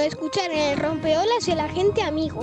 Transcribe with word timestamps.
de 0.00 0.06
escuchar 0.06 0.50
el 0.50 0.78
rompeolas 0.78 1.46
el 1.46 1.60
agente 1.60 2.02
amigo. 2.02 2.42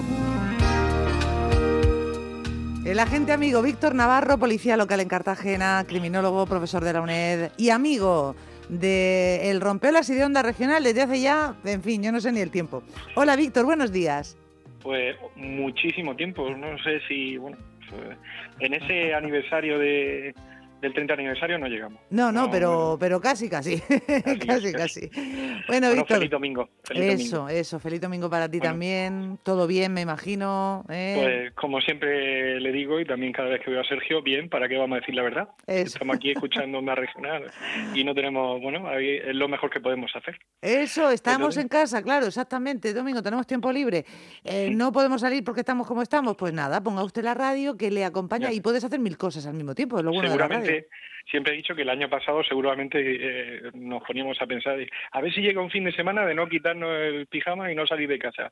El 2.85 2.99
agente 2.99 3.31
amigo 3.31 3.63
Víctor 3.63 3.95
Navarro, 3.95 4.37
policía 4.37 4.77
local 4.77 4.99
en 4.99 5.07
Cartagena, 5.07 5.83
criminólogo, 5.87 6.45
profesor 6.45 6.83
de 6.83 6.93
la 6.93 7.01
UNED 7.01 7.51
y 7.57 7.71
amigo 7.71 8.35
de 8.69 9.49
El 9.49 9.59
Rompeolas 9.59 10.07
y 10.09 10.13
de 10.13 10.23
Onda 10.23 10.43
Regional 10.43 10.83
desde 10.83 11.01
hace 11.01 11.19
ya, 11.19 11.55
en 11.65 11.81
fin, 11.81 12.03
yo 12.03 12.11
no 12.11 12.21
sé 12.21 12.31
ni 12.31 12.41
el 12.41 12.51
tiempo. 12.51 12.83
Hola 13.15 13.35
Víctor, 13.35 13.65
buenos 13.65 13.91
días. 13.91 14.37
Pues 14.83 15.15
muchísimo 15.35 16.15
tiempo, 16.15 16.49
no 16.51 16.77
sé 16.83 17.01
si, 17.07 17.37
bueno, 17.37 17.57
pues, 17.89 18.17
en 18.59 18.73
ese 18.75 19.15
aniversario 19.15 19.79
de, 19.79 20.35
del 20.81 20.93
30 20.93 21.13
aniversario 21.13 21.57
no 21.57 21.67
llegamos. 21.67 21.99
No, 22.09 22.31
no, 22.31 22.49
pero, 22.51 22.97
pero 22.99 23.19
casi, 23.19 23.49
casi. 23.49 23.81
Casi, 24.45 24.73
casi. 24.73 25.09
Bueno, 25.67 25.91
Víctor. 25.91 26.17
Feliz 26.17 26.31
domingo. 26.31 26.69
eso, 26.89 27.49
eso. 27.49 27.79
Feliz 27.79 28.01
domingo 28.01 28.29
para 28.29 28.49
ti 28.49 28.59
también. 28.59 29.39
Todo 29.43 29.67
bien, 29.67 29.93
me 29.93 30.01
imagino. 30.01 30.85
¿eh? 30.89 31.15
Pues 31.19 31.53
como 31.53 31.81
siempre 31.81 32.59
le 32.59 32.71
digo 32.71 32.99
y 32.99 33.05
también 33.05 33.33
cada 33.33 33.49
vez 33.49 33.61
que 33.63 33.71
veo 33.71 33.81
a 33.81 33.85
Sergio, 33.85 34.21
bien, 34.21 34.49
¿para 34.49 34.67
qué 34.67 34.77
vamos 34.77 34.97
a 34.97 34.99
decir 34.99 35.15
la 35.15 35.23
verdad? 35.23 35.49
Estamos 35.65 36.15
aquí 36.15 36.31
escuchando 36.31 36.79
una 36.79 36.95
regional 36.95 37.45
y 37.93 38.03
no 38.03 38.13
tenemos, 38.13 38.61
bueno, 38.61 38.91
es 38.97 39.35
lo 39.35 39.47
mejor 39.47 39.69
que 39.69 39.79
podemos 39.79 40.11
hacer. 40.15 40.37
Eso, 40.61 41.09
estamos 41.11 41.57
en 41.57 41.67
casa, 41.67 42.01
claro, 42.01 42.27
exactamente. 42.27 42.93
Domingo, 42.93 43.21
tenemos 43.21 43.47
tiempo 43.47 43.71
libre. 43.71 44.05
Eh, 44.43 44.69
no 44.71 44.91
podemos 44.91 45.21
salir 45.21 45.43
porque 45.43 45.61
estamos 45.61 45.87
como 45.87 46.01
estamos. 46.01 46.35
Pues 46.35 46.53
nada, 46.53 46.81
ponga 46.81 47.03
usted 47.03 47.23
la 47.23 47.33
radio 47.33 47.75
que 47.77 47.91
le 47.91 48.05
acompaña 48.05 48.51
y 48.51 48.61
puedes 48.61 48.83
hacer 48.83 48.99
mil 48.99 49.17
cosas 49.17 49.45
al 49.47 49.53
mismo 49.53 49.73
tiempo. 49.73 50.01
lo 50.01 50.11
bueno 50.11 50.31
de 50.31 50.37
la 50.37 50.47
radio 50.47 50.66
fait. 50.67 50.87
Siempre 51.29 51.53
he 51.53 51.57
dicho 51.57 51.75
que 51.75 51.81
el 51.81 51.89
año 51.89 52.09
pasado 52.09 52.43
seguramente 52.43 52.99
eh, 52.99 53.61
nos 53.73 54.03
poníamos 54.03 54.41
a 54.41 54.47
pensar, 54.47 54.77
a 55.11 55.21
ver 55.21 55.33
si 55.33 55.41
llega 55.41 55.61
un 55.61 55.69
fin 55.69 55.83
de 55.83 55.91
semana 55.91 56.25
de 56.25 56.35
no 56.35 56.47
quitarnos 56.47 56.89
el 56.97 57.27
pijama 57.27 57.71
y 57.71 57.75
no 57.75 57.85
salir 57.85 58.09
de 58.09 58.19
casa. 58.19 58.51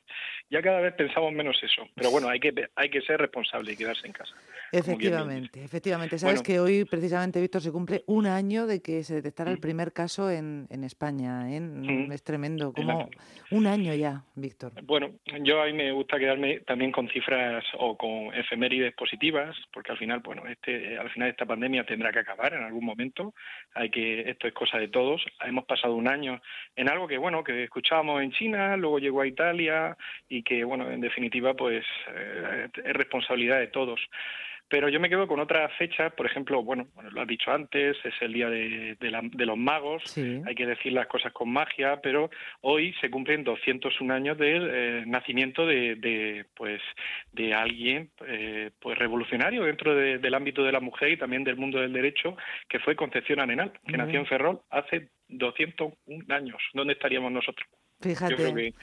Ya 0.50 0.62
cada 0.62 0.82
vez 0.82 0.94
pensamos 0.94 1.34
menos 1.34 1.58
eso, 1.64 1.88
pero 1.96 2.12
bueno, 2.12 2.30
hay 2.30 2.40
que, 2.40 2.54
hay 2.76 2.90
que 2.90 3.02
ser 3.02 3.20
responsable 3.20 3.74
y 3.74 3.78
quedarse 3.78 4.08
en 4.08 4.14
casa. 4.14 4.36
Efectivamente, 4.72 5.64
efectivamente. 5.64 6.18
Sabes 6.18 6.42
que 6.42 6.60
hoy 6.60 6.86
precisamente, 6.86 7.40
Víctor, 7.40 7.62
se 7.62 7.72
cumple 7.72 8.04
un 8.08 8.26
año 8.28 8.68
de 8.68 8.82
que 8.82 9.04
se 9.04 9.16
detectara 9.16 9.52
el 9.52 9.58
mm. 9.58 9.62
primer 9.62 9.94
caso 9.94 10.30
en, 10.30 10.68
en 10.70 10.84
España. 10.84 11.54
¿eh? 11.54 11.60
Mm. 11.60 12.12
Es 12.12 12.24
tremendo, 12.24 12.74
como 12.74 13.10
un 13.52 13.68
año 13.68 13.94
ya, 13.94 14.24
Víctor. 14.36 14.74
Bueno, 14.84 15.12
yo 15.42 15.62
a 15.62 15.66
mí 15.66 15.74
me 15.74 15.92
gusta 15.92 16.20
quedarme 16.20 16.60
también 16.62 16.92
con 16.92 17.08
cifras 17.10 17.64
o 17.78 17.98
con 17.98 18.34
efemérides 18.34 18.94
positivas, 18.96 19.56
porque 19.72 19.92
al 19.92 19.98
final, 19.98 20.20
bueno, 20.20 20.44
este, 20.48 20.98
al 20.98 21.10
final 21.10 21.30
esta 21.30 21.46
pandemia 21.46 21.86
tendrá 21.86 22.12
que 22.12 22.20
acabar 22.20 22.54
en 22.54 22.64
algún 22.66 22.86
momento. 22.86 23.34
Hay 23.74 23.90
que 23.90 24.30
esto 24.30 24.48
es 24.48 24.54
cosa 24.54 24.78
de 24.78 24.88
todos. 24.88 25.26
Hemos 25.42 25.66
pasado 25.66 25.96
un 25.96 26.08
año 26.08 26.42
en 26.76 26.90
algo 26.90 27.08
que 27.08 27.18
bueno 27.18 27.44
que 27.44 27.64
escuchábamos 27.64 28.22
en 28.22 28.32
China, 28.32 28.78
luego 28.78 29.00
llegó 29.00 29.22
a 29.22 29.28
Italia 29.28 29.98
y 30.28 30.44
que 30.44 30.64
bueno 30.64 30.90
en 30.92 31.02
definitiva 31.02 31.54
pues 31.54 31.86
eh, 32.14 32.68
es 32.84 32.94
responsabilidad 32.94 33.60
de 33.60 33.68
todos. 33.68 34.00
Pero 34.68 34.90
yo 34.90 35.00
me 35.00 35.10
quedo 35.10 35.28
con 35.28 35.40
otras 35.40 35.72
fechas, 35.78 36.12
por 36.14 36.26
ejemplo, 36.26 36.64
bueno, 36.64 36.88
lo 37.12 37.22
has 37.22 37.28
dicho 37.28 37.52
antes, 37.52 37.98
es 38.04 38.14
el 38.22 38.34
día 38.34 38.50
de, 38.50 38.98
los 39.46 39.58
magos, 39.58 40.18
hay 40.18 40.56
que 40.56 40.66
decir 40.66 40.92
las 40.94 41.08
cosas 41.08 41.32
con 41.34 41.52
magia, 41.52 42.02
pero 42.02 42.32
hoy 42.62 42.94
se 43.00 43.12
cumplen 43.12 43.44
201 43.44 44.14
años 44.14 44.38
del 44.38 44.70
eh, 44.72 45.04
nacimiento 45.06 45.68
de, 45.68 46.46
pues, 46.56 46.82
de 47.32 47.54
alguien 47.54 48.10
eh, 48.28 48.72
pues 48.80 48.98
revolucionario 48.98 49.64
dentro 49.64 49.94
del 49.96 50.34
ámbito 50.34 50.64
de 50.64 50.72
la 50.72 50.80
mujer 50.80 51.12
y 51.12 51.18
también 51.18 51.44
del 51.44 51.58
mundo 51.58 51.80
del 51.80 51.94
derecho, 51.94 52.36
que 52.68 52.80
fue 52.80 52.96
Concepción 52.96 53.40
Arenal, 53.40 53.72
que 53.88 53.98
nació 53.98 54.20
en 54.20 54.26
Ferrol 54.26 54.62
hace 54.72 55.10
201 55.30 56.26
años. 56.34 56.58
¿Dónde 56.74 56.94
estaríamos 56.94 57.32
nosotros? 57.32 57.68
Fíjate. 58.02 58.74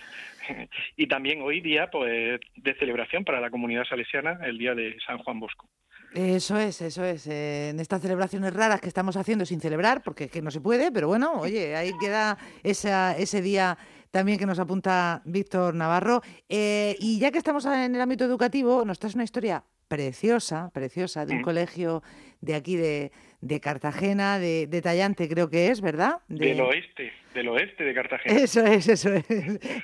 y 0.97 1.07
también 1.07 1.43
hoy 1.43 1.61
día, 1.61 1.91
pues, 1.91 2.41
de 2.57 2.75
celebración 2.75 3.25
para 3.25 3.41
la 3.41 3.51
comunidad 3.51 3.85
salesiana, 3.85 4.39
el 4.45 4.59
día 4.59 4.75
de 4.75 4.97
San 5.07 5.19
Juan 5.19 5.41
Bosco. 5.41 5.69
Eso 6.15 6.59
es, 6.59 6.83
eso 6.83 7.05
es. 7.05 7.27
Eh, 7.27 7.71
en 7.71 7.81
estas 7.81 8.03
celebraciones 8.03 8.53
raras 8.53 8.81
que 8.81 8.89
estamos 8.89 9.17
haciendo 9.17 9.47
sin 9.47 9.61
celebrar, 9.61 10.03
porque 10.03 10.29
que 10.29 10.43
no 10.43 10.51
se 10.51 10.61
puede, 10.61 10.93
pero 10.93 11.09
bueno, 11.09 11.41
oye, 11.41 11.75
ahí 11.75 11.93
queda 11.99 12.37
esa, 12.63 13.17
ese 13.17 13.41
día 13.41 13.79
también 14.11 14.39
que 14.39 14.45
nos 14.45 14.59
apunta 14.59 15.23
Víctor 15.25 15.75
Navarro. 15.75 16.21
Eh, 16.49 16.97
y 17.01 17.19
ya 17.19 17.31
que 17.31 17.39
estamos 17.39 17.65
en 17.65 17.95
el 17.95 18.01
ámbito 18.01 18.25
educativo, 18.25 18.85
nos 18.85 18.99
traes 18.99 19.15
una 19.15 19.25
historia 19.25 19.65
preciosa, 19.89 20.71
preciosa, 20.73 21.25
de 21.25 21.35
un 21.35 21.41
mm. 21.41 21.45
colegio 21.45 22.03
de 22.41 22.55
aquí 22.55 22.77
de, 22.77 23.11
de 23.41 23.61
Cartagena, 23.61 24.39
de, 24.39 24.67
de, 24.67 24.83
Tallante 24.83 25.29
creo 25.29 25.49
que 25.49 25.69
es, 25.69 25.81
¿verdad? 25.81 26.19
Del 26.29 26.61
oeste, 26.61 27.13
del 27.35 27.49
oeste 27.49 27.85
de 27.85 27.95
Cartagena. 27.95 28.39
Eso 28.39 28.65
es, 28.65 28.89
eso 28.89 29.13
es. 29.13 29.25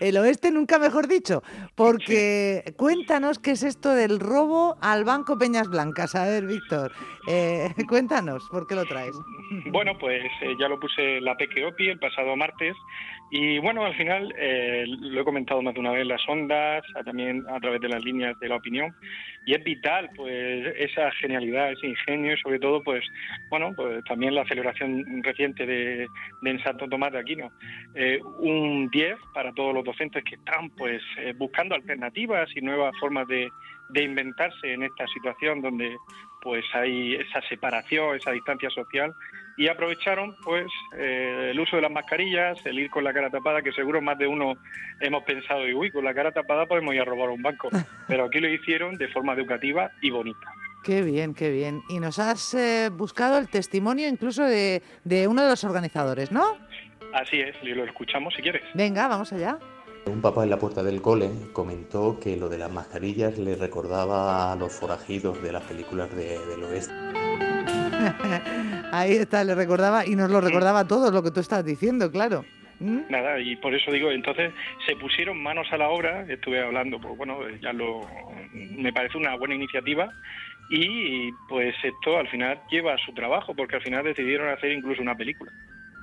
El 0.01 0.17
oeste 0.17 0.51
nunca 0.51 0.79
mejor 0.79 1.09
dicho, 1.09 1.43
porque 1.75 2.75
cuéntanos 2.77 3.39
qué 3.39 3.53
es 3.53 3.63
esto 3.63 3.95
del 3.95 4.21
robo 4.21 4.77
al 4.81 5.05
Banco 5.05 5.39
Peñas 5.39 5.69
Blancas. 5.69 6.15
A 6.15 6.25
ver, 6.27 6.47
Víctor, 6.47 6.93
eh, 7.29 7.69
cuéntanos, 7.89 8.49
¿por 8.51 8.67
qué 8.67 8.75
lo 8.75 8.85
traes? 8.87 9.15
Bueno, 9.67 9.99
pues 9.99 10.25
eh, 10.43 10.55
ya 10.59 10.69
lo 10.69 10.79
puse 10.79 11.21
la 11.21 11.37
PQOPI 11.37 11.89
el 11.89 11.99
pasado 11.99 12.37
martes 12.37 12.77
y 13.31 13.59
bueno, 13.59 13.85
al 13.85 13.95
final 13.95 14.35
eh, 14.39 14.85
lo 14.87 15.21
he 15.21 15.25
comentado 15.25 15.61
más 15.63 15.75
de 15.75 15.81
una 15.81 15.93
vez 15.93 16.07
las 16.07 16.27
ondas, 16.29 16.83
también 17.05 17.45
a 17.49 17.61
través 17.61 17.81
de 17.81 17.89
las 17.89 18.03
líneas 18.03 18.39
de 18.41 18.49
la 18.49 18.57
opinión 18.57 18.95
y 19.49 19.55
es 19.55 19.65
vital 19.65 20.11
pues 20.15 20.75
esa 20.77 21.11
genialidad, 21.13 21.73
ese 21.73 21.87
ingenio 21.87 22.35
y 22.35 22.37
sobre 22.39 22.59
todo 22.59 22.83
pues 22.83 23.03
bueno, 23.49 23.73
pues 23.75 24.05
también 24.05 24.35
la 24.35 24.47
celebración 24.47 25.23
reciente 25.23 25.65
de, 25.65 26.07
en 26.43 26.63
Santo 26.63 26.89
Tomás 26.89 27.13
de 27.13 27.19
Aquino. 27.19 27.51
Eh, 27.95 28.21
un 28.41 28.91
10 28.91 29.17
para 29.33 29.53
todos 29.53 29.75
los 29.75 29.85
docentes 29.85 30.23
que 30.25 30.35
están 30.35 30.71
pues 30.71 31.03
eh, 31.19 31.33
buscando 31.37 31.75
alternativas 31.75 32.49
y 32.55 32.61
nuevas 32.61 32.95
formas 33.01 33.27
de, 33.29 33.49
de 33.89 34.03
inventarse 34.03 34.73
en 34.73 34.83
esta 34.83 35.07
situación 35.07 35.63
donde 35.63 35.97
pues 36.43 36.65
hay 36.75 37.15
esa 37.15 37.41
separación, 37.49 38.17
esa 38.17 38.33
distancia 38.33 38.71
social 38.71 39.15
y 39.59 39.67
aprovecharon 39.67 40.37
pues 40.45 40.67
eh, 40.97 41.51
el 41.51 41.61
uso 41.61 41.77
de 41.77 41.83
las 41.83 41.91
mascarillas, 41.91 42.65
el 42.65 42.79
ir 42.79 42.91
con 42.91 43.03
la 43.03 43.13
cara 43.13 43.29
tapada, 43.29 43.61
que 43.61 43.73
seguro 43.73 44.01
más 44.01 44.17
de 44.17 44.29
uno 44.29 44.55
hemos 45.01 45.25
pensado, 45.25 45.67
y 45.67 45.75
uy, 45.75 45.91
con 45.91 46.05
la 46.05 46.15
cara 46.15 46.31
tapada 46.31 46.67
podemos 46.67 46.95
ir 46.95 47.01
a 47.01 47.05
robar 47.05 47.31
un 47.31 47.43
banco, 47.43 47.69
pero 48.07 48.25
aquí 48.27 48.39
lo 48.39 48.49
hicieron 48.49 48.97
de 48.97 49.09
forma 49.09 49.35
educativa 49.35 49.91
y 50.01 50.11
bonita. 50.11 50.53
Qué 50.85 51.03
bien, 51.03 51.35
qué 51.35 51.51
bien. 51.51 51.83
Y 51.89 51.99
nos 51.99 52.21
has 52.21 52.55
eh, 52.55 52.89
buscado 52.93 53.37
el 53.37 53.49
testimonio 53.49 54.09
incluso 54.09 54.45
de, 54.45 54.81
uno 55.29 55.43
de 55.43 55.49
los 55.49 55.65
organizadores, 55.65 56.31
¿no? 56.31 56.57
Así 57.13 57.41
es, 57.41 57.57
y 57.63 57.75
lo 57.75 57.85
escuchamos 57.85 58.35
si 58.35 58.43
quieres. 58.43 58.63
Venga, 58.75 59.09
vamos 59.09 59.33
allá. 59.33 59.59
Un 60.07 60.23
papá 60.23 60.45
en 60.45 60.51
la 60.51 60.59
puerta 60.59 60.85
del 60.85 61.03
cole 61.03 61.31
comentó 61.53 62.21
que 62.21 62.37
lo 62.37 62.49
de 62.49 62.59
las 62.59 62.71
mascarillas 62.71 63.37
le 63.39 63.57
recordaba 63.57 64.53
a 64.53 64.57
los 64.57 64.73
forajidos 64.73 65.43
de 65.43 65.53
las 65.53 65.65
películas 65.65 66.15
de, 66.15 66.39
del 66.47 66.63
oeste. 66.63 66.95
Ahí 68.93 69.13
está, 69.13 69.45
le 69.45 69.55
recordaba 69.55 70.07
y 70.07 70.17
nos 70.17 70.31
lo 70.31 70.41
recordaba 70.41 70.81
a 70.81 70.89
todos 70.89 71.13
lo 71.13 71.23
que 71.23 71.31
tú 71.31 71.41
estás 71.41 71.65
diciendo, 71.65 72.11
claro. 72.11 72.45
¿Mm? 72.81 73.11
Nada, 73.11 73.41
y 73.41 73.57
por 73.57 73.75
eso 73.75 73.91
digo, 73.91 74.11
entonces 74.11 74.53
se 74.87 74.95
pusieron 74.97 75.43
manos 75.43 75.67
a 75.73 75.77
la 75.77 75.89
obra, 75.89 76.25
estuve 76.29 76.63
hablando, 76.63 77.01
pues 77.01 77.17
bueno, 77.17 77.39
ya 77.61 77.73
lo, 77.73 78.07
me 78.53 78.93
parece 78.93 79.19
una 79.19 79.37
buena 79.37 79.57
iniciativa 79.57 80.09
y 80.71 81.33
pues 81.49 81.75
esto 81.83 82.19
al 82.19 82.29
final 82.29 82.61
lleva 82.71 82.95
a 82.95 82.99
su 82.99 83.13
trabajo, 83.15 83.55
porque 83.55 83.77
al 83.77 83.83
final 83.83 84.05
decidieron 84.05 84.49
hacer 84.49 84.73
incluso 84.73 85.03
una 85.03 85.17
película. 85.17 85.51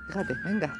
Fíjate, 0.08 0.34
venga. 0.44 0.74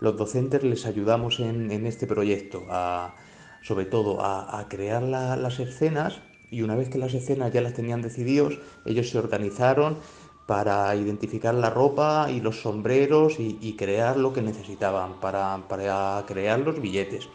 Los 0.00 0.16
docentes 0.16 0.62
les 0.62 0.86
ayudamos 0.86 1.40
en, 1.40 1.70
este 1.86 2.06
proyecto, 2.06 2.66
a, 2.70 3.14
sobre 3.62 3.86
todo 3.86 4.18
a, 4.20 4.66
crear 4.68 5.02
las 5.02 5.58
escenas 5.58 6.20
y 6.50 6.62
una 6.62 6.76
vez 6.76 6.88
que 6.88 6.98
las 6.98 7.14
escenas 7.14 7.52
ya 7.52 7.60
las 7.60 7.74
tenían 7.74 8.02
decididos, 8.02 8.60
ellos 8.84 9.10
se 9.10 9.18
organizaron 9.18 9.98
para 10.46 10.94
identificar 10.94 11.54
la 11.54 11.70
ropa 11.70 12.28
y 12.30 12.40
los 12.40 12.60
sombreros 12.60 13.36
y, 13.38 13.74
crear 13.76 14.16
lo 14.16 14.32
que 14.32 14.42
necesitaban 14.42 15.14
para, 15.20 15.58
para 15.68 16.22
crear 16.26 16.60
los 16.60 16.80
billetes 16.80 17.28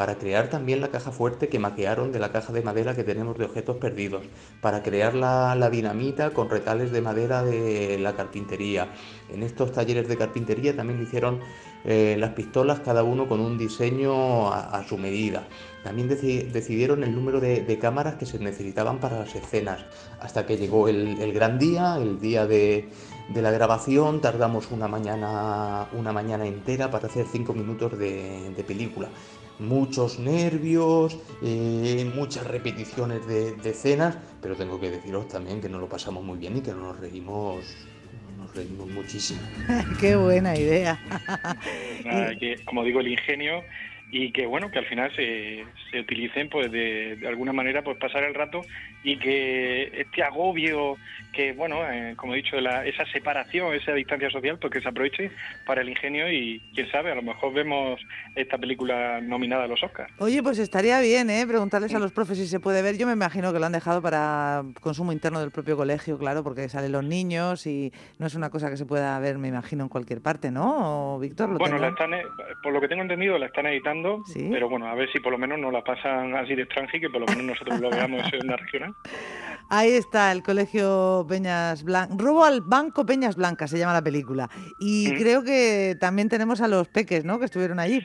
para 0.00 0.16
crear 0.16 0.48
también 0.48 0.80
la 0.80 0.88
caja 0.88 1.10
fuerte 1.10 1.50
que 1.50 1.58
maquearon 1.58 2.10
de 2.10 2.18
la 2.18 2.32
caja 2.32 2.54
de 2.54 2.62
madera 2.62 2.96
que 2.96 3.04
tenemos 3.04 3.36
de 3.36 3.44
objetos 3.44 3.76
perdidos, 3.76 4.22
para 4.62 4.82
crear 4.82 5.14
la, 5.14 5.68
dinamita 5.68 6.30
con 6.30 6.48
retales 6.48 6.90
de 6.90 7.02
madera 7.02 7.44
de 7.44 7.98
la 7.98 8.16
carpintería. 8.16 8.88
En 9.30 9.42
estos 9.42 9.72
talleres 9.72 10.08
de 10.08 10.16
carpintería 10.16 10.74
también 10.74 11.02
hicieron 11.02 11.40
eh, 11.84 12.16
las 12.18 12.30
pistolas 12.30 12.80
cada 12.80 13.02
uno 13.02 13.28
con 13.28 13.40
un 13.40 13.58
diseño 13.58 14.50
a, 14.50 14.82
su 14.88 14.96
medida. 14.96 15.46
También 15.84 16.08
decidieron 16.08 17.04
el 17.04 17.14
número 17.14 17.38
de, 17.38 17.78
cámaras 17.78 18.14
que 18.14 18.24
se 18.24 18.38
necesitaban 18.38 19.00
para 19.00 19.18
las 19.18 19.34
escenas, 19.34 19.84
hasta 20.18 20.46
que 20.46 20.56
llegó 20.56 20.88
el, 20.88 21.30
gran 21.34 21.58
día, 21.58 21.98
el 21.98 22.18
día 22.20 22.46
de, 22.46 22.88
la 23.34 23.50
grabación, 23.50 24.22
tardamos 24.22 24.70
una 24.70 24.88
mañana, 24.88 25.88
una 25.92 26.10
mañana 26.10 26.46
entera 26.46 26.90
para 26.90 27.06
hacer 27.06 27.26
cinco 27.30 27.52
minutos 27.52 27.98
de, 27.98 28.54
de 28.56 28.64
película 28.64 29.10
muchos 29.60 30.18
nervios, 30.18 31.18
eh, 31.42 32.10
muchas 32.14 32.46
repeticiones 32.46 33.26
de, 33.26 33.54
escenas, 33.64 34.16
pero 34.42 34.56
tengo 34.56 34.80
que 34.80 34.90
deciros 34.90 35.28
también 35.28 35.60
que 35.60 35.68
nos 35.68 35.80
lo 35.80 35.88
pasamos 35.88 36.24
muy 36.24 36.38
bien 36.38 36.56
y 36.56 36.60
que 36.60 36.72
nos 36.72 36.98
reímos 36.98 37.64
nos 38.36 38.54
reímos 38.54 38.88
muchísimo. 38.88 39.40
Qué 40.00 40.16
buena 40.16 40.56
idea. 40.56 40.98
como 42.64 42.84
digo, 42.84 43.00
el 43.00 43.08
ingenio 43.08 43.62
y 44.10 44.32
que 44.32 44.46
bueno 44.46 44.70
que 44.70 44.78
al 44.78 44.86
final 44.86 45.14
se, 45.14 45.64
se 45.90 46.00
utilicen 46.00 46.48
pues 46.48 46.70
de, 46.70 47.16
de, 47.16 47.28
alguna 47.28 47.52
manera 47.52 47.82
pues 47.82 47.96
pasar 47.98 48.24
el 48.24 48.34
rato 48.34 48.62
y 49.04 49.18
que 49.18 49.90
este 49.94 50.22
agobio 50.22 50.96
que 51.32 51.52
bueno 51.52 51.78
eh, 51.90 52.14
como 52.16 52.34
he 52.34 52.38
dicho 52.38 52.60
la, 52.60 52.84
esa 52.84 53.04
separación 53.06 53.74
esa 53.74 53.92
distancia 53.92 54.30
social 54.30 54.58
pues 54.58 54.72
que 54.72 54.80
se 54.80 54.88
aproveche 54.88 55.30
para 55.64 55.82
el 55.82 55.88
ingenio 55.88 56.30
y 56.30 56.60
quién 56.74 56.90
sabe 56.90 57.12
a 57.12 57.14
lo 57.14 57.22
mejor 57.22 57.52
vemos 57.52 58.00
esta 58.34 58.58
película 58.58 59.20
nominada 59.20 59.64
a 59.64 59.68
los 59.68 59.82
Oscars. 59.82 60.12
Oye 60.18 60.42
pues 60.42 60.58
estaría 60.58 61.00
bien 61.00 61.30
eh 61.30 61.46
preguntarles 61.46 61.94
a 61.94 61.98
los 61.98 62.12
profes 62.12 62.38
si 62.38 62.46
se 62.46 62.60
puede 62.60 62.82
ver. 62.82 62.96
Yo 62.96 63.06
me 63.06 63.12
imagino 63.12 63.52
que 63.52 63.58
lo 63.58 63.66
han 63.66 63.72
dejado 63.72 64.02
para 64.02 64.62
consumo 64.80 65.12
interno 65.12 65.40
del 65.40 65.50
propio 65.50 65.76
colegio 65.76 66.18
claro 66.18 66.42
porque 66.42 66.68
salen 66.68 66.92
los 66.92 67.04
niños 67.04 67.66
y 67.66 67.92
no 68.18 68.26
es 68.26 68.34
una 68.34 68.50
cosa 68.50 68.70
que 68.70 68.76
se 68.76 68.86
pueda 68.86 69.18
ver 69.20 69.38
me 69.38 69.48
imagino 69.48 69.84
en 69.84 69.88
cualquier 69.88 70.20
parte 70.20 70.50
no 70.50 71.18
Víctor 71.20 71.56
bueno 71.58 71.78
la 71.78 71.88
están, 71.88 72.14
eh, 72.14 72.22
por 72.62 72.72
lo 72.72 72.80
que 72.80 72.88
tengo 72.88 73.02
entendido 73.02 73.38
la 73.38 73.46
están 73.46 73.66
editando 73.66 73.99
pero 74.50 74.68
bueno, 74.68 74.86
a 74.86 74.94
ver 74.94 75.10
si 75.12 75.20
por 75.20 75.32
lo 75.32 75.38
menos 75.38 75.58
nos 75.58 75.72
la 75.72 75.82
pasan 75.82 76.34
así 76.36 76.54
de 76.54 76.62
extranjero 76.62 76.98
y 76.98 77.00
que 77.00 77.10
por 77.10 77.20
lo 77.20 77.26
menos 77.26 77.44
nosotros 77.44 77.80
lo 77.80 77.90
veamos 77.90 78.22
en 78.32 78.44
una 78.44 78.56
regional. 78.56 78.94
Ahí 79.70 79.90
está 79.92 80.32
el 80.32 80.42
colegio 80.42 81.24
Peñas 81.28 81.84
Blancas. 81.84 82.18
Robo 82.18 82.44
al 82.44 82.60
Banco 82.60 83.06
Peñas 83.06 83.36
Blancas 83.36 83.70
se 83.70 83.78
llama 83.78 83.92
la 83.92 84.02
película. 84.02 84.50
Y 84.80 85.12
creo 85.14 85.44
que 85.44 85.96
también 86.00 86.28
tenemos 86.28 86.60
a 86.60 86.66
los 86.66 86.88
peques, 86.88 87.24
¿no? 87.24 87.38
Que 87.38 87.44
estuvieron 87.44 87.78
allí. 87.78 88.04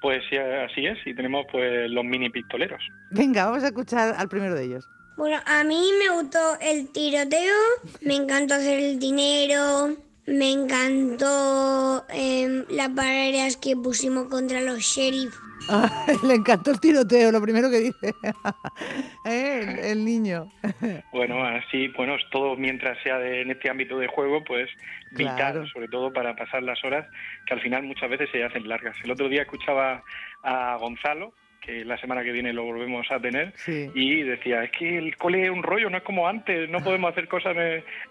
Pues 0.00 0.22
sí, 0.30 0.36
así 0.36 0.86
es, 0.86 0.98
y 1.04 1.14
tenemos 1.14 1.46
pues 1.52 1.90
los 1.90 2.04
mini 2.04 2.30
pistoleros. 2.30 2.80
Venga, 3.10 3.46
vamos 3.46 3.64
a 3.64 3.66
escuchar 3.66 4.14
al 4.16 4.28
primero 4.28 4.54
de 4.54 4.64
ellos. 4.64 4.88
Bueno, 5.16 5.38
a 5.46 5.62
mí 5.62 5.90
me 5.98 6.14
gustó 6.14 6.38
el 6.60 6.90
tiroteo, 6.90 7.54
me 8.02 8.16
encantó 8.16 8.54
hacer 8.54 8.80
el 8.80 8.98
dinero, 8.98 9.96
me 10.26 10.52
encantó 10.52 12.04
eh, 12.08 12.64
las 12.70 12.94
barreras 12.94 13.56
que 13.56 13.76
pusimos 13.76 14.28
contra 14.28 14.60
los 14.60 14.78
sheriff. 14.80 15.34
Ah, 15.68 16.06
le 16.26 16.34
encantó 16.34 16.70
el 16.70 16.80
tiroteo, 16.80 17.32
lo 17.32 17.40
primero 17.40 17.70
que 17.70 17.78
dice 17.80 18.14
¿Eh? 19.24 19.80
el, 19.84 20.04
niño. 20.04 20.48
Bueno, 21.12 21.44
así, 21.44 21.88
bueno, 21.88 22.16
todo 22.30 22.56
mientras 22.56 22.98
sea 23.02 23.18
de, 23.18 23.42
en 23.42 23.50
este 23.50 23.70
ámbito 23.70 23.98
de 23.98 24.08
juego, 24.08 24.42
pues 24.44 24.68
vital, 25.12 25.68
sobre 25.72 25.88
todo 25.88 26.12
para 26.12 26.34
pasar 26.34 26.62
las 26.62 26.82
horas 26.84 27.06
que 27.46 27.54
al 27.54 27.60
final 27.60 27.84
muchas 27.84 28.10
veces 28.10 28.28
se 28.30 28.42
hacen 28.42 28.68
largas. 28.68 28.96
El 29.04 29.12
otro 29.12 29.28
día 29.28 29.42
escuchaba 29.42 30.02
a 30.42 30.76
Gonzalo, 30.76 31.32
que 31.64 31.84
la 31.84 31.98
semana 31.98 32.22
que 32.22 32.32
viene 32.32 32.52
lo 32.52 32.64
volvemos 32.64 33.06
a 33.10 33.20
tener, 33.20 33.54
y 33.66 34.22
decía, 34.22 34.64
es 34.64 34.70
que 34.70 34.98
el 34.98 35.16
cole 35.16 35.44
es 35.44 35.50
un 35.50 35.62
rollo, 35.62 35.90
no 35.90 35.98
es 35.98 36.02
como 36.02 36.28
antes, 36.28 36.68
no 36.68 36.78
podemos 36.84 37.12
hacer 37.12 37.28
cosas 37.28 37.56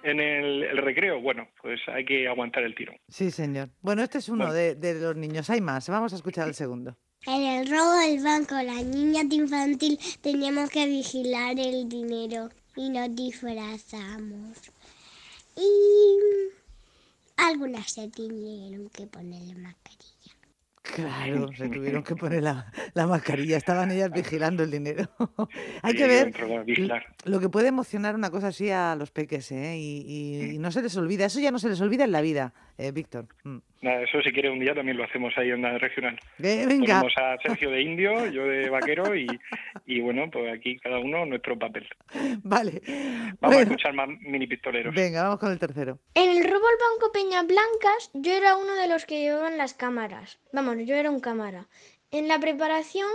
en 0.04 0.20
el, 0.20 0.78
recreo. 0.78 1.22
Bueno, 1.22 1.48
pues 1.62 1.80
hay 1.88 2.06
que 2.06 2.28
aguantar 2.28 2.64
el 2.64 2.76
tiro. 2.76 2.94
Sí, 3.08 3.32
señor. 3.32 3.70
Bueno, 3.82 4.04
este 4.04 4.18
es 4.18 4.30
uno 4.30 4.52
de, 4.52 4.76
de 4.76 4.96
los 5.00 5.16
niños, 5.16 5.50
hay 5.50 5.62
más, 5.62 5.88
vamos 5.90 6.14
a 6.14 6.16
escuchar 6.16 6.48
el 6.48 6.54
segundo. 6.54 6.98
En 7.26 7.42
el 7.42 7.70
robo 7.70 7.94
del 8.00 8.22
banco, 8.22 8.56
las 8.56 8.84
niñas 8.84 9.30
de 9.30 9.36
infantil 9.36 9.98
teníamos 10.22 10.70
que 10.70 10.86
vigilar 10.86 11.58
el 11.58 11.88
dinero 11.88 12.50
y 12.76 12.90
nos 12.90 13.16
disfrazamos. 13.16 14.58
Y 15.56 16.18
algunas 17.38 17.92
se 17.92 18.10
tuvieron 18.10 18.90
que 18.90 19.08
poner 19.08 19.56
mascarilla. 19.58 20.13
Claro, 20.84 21.50
se 21.56 21.70
tuvieron 21.70 22.04
que 22.04 22.14
poner 22.14 22.44
la, 22.94 23.08
mascarilla, 23.08 23.56
estaban 23.56 23.90
ellas 23.90 24.12
vigilando 24.12 24.64
el 24.64 24.72
dinero. 24.72 25.10
Hay 25.82 25.96
que 25.96 26.08
ver 26.08 26.34
lo 27.24 27.40
que 27.40 27.50
puede 27.50 27.70
emocionar 27.70 28.16
una 28.16 28.30
cosa 28.30 28.48
así 28.48 28.70
a 28.70 28.96
los 28.96 29.10
peques, 29.10 29.52
¿eh? 29.54 29.78
Y, 29.78 30.58
no 30.60 30.72
se 30.72 30.82
les 30.82 30.96
olvida, 30.98 31.26
eso 31.26 31.40
ya 31.40 31.52
no 31.52 31.60
se 31.60 31.70
les 31.70 31.80
olvida 31.80 32.04
en 32.04 32.12
la 32.12 32.22
vida, 32.22 32.54
eh, 32.78 32.92
Víctor. 32.92 33.28
Mm. 33.44 33.58
Nada, 33.82 34.02
eso 34.02 34.22
si 34.22 34.32
quiere 34.32 34.50
un 34.50 34.60
día 34.60 34.74
también 34.74 34.98
lo 34.98 35.04
hacemos 35.04 35.34
ahí 35.38 35.50
en 35.50 35.62
la 35.62 35.78
regional. 35.78 36.18
Eh, 36.42 36.66
venga. 36.68 37.02
Ponemos 37.02 37.14
a 37.18 37.38
Sergio 37.42 37.70
de 37.70 37.82
indio, 37.82 38.26
yo 38.28 38.46
de 38.46 38.70
vaquero 38.70 39.16
y, 39.16 39.28
y 39.86 40.00
bueno, 40.00 40.30
pues 40.32 40.54
aquí 40.54 40.78
cada 40.80 41.00
uno 41.00 41.26
nuestro 41.26 41.58
papel. 41.58 41.88
Vale. 42.44 42.82
Vamos 43.40 43.58
a 43.58 43.62
escuchar 43.62 43.94
más 43.94 44.08
mini 44.22 44.48
pistoleros. 44.48 44.96
Venga, 44.96 45.24
vamos 45.24 45.40
con 45.40 45.52
el 45.52 45.60
tercero. 45.60 46.00
En 46.14 46.30
el 46.30 46.44
robo 46.44 46.66
al 46.66 46.76
Banco 46.92 47.12
Peña 47.12 47.44
Blancas 47.44 48.12
yo 48.14 48.32
era 48.32 48.56
uno 48.56 48.74
de 48.76 48.88
los 48.88 49.06
que 49.06 49.22
llevaban 49.22 49.58
las 49.58 49.74
cámaras. 49.74 50.40
Vamos, 50.54 50.78
yo 50.86 50.96
era 50.96 51.12
un 51.12 51.20
cámara. 51.20 51.68
En 52.12 52.28
la 52.28 52.40
preparación 52.40 53.10